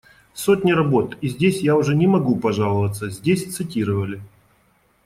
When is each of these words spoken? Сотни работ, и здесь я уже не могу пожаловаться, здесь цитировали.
Сотни 0.33 0.71
работ, 0.71 1.15
и 1.21 1.27
здесь 1.29 1.61
я 1.61 1.75
уже 1.77 1.95
не 1.95 2.07
могу 2.07 2.35
пожаловаться, 2.39 3.11
здесь 3.11 3.55
цитировали. 3.55 4.19